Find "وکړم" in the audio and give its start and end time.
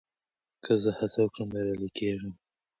1.23-1.47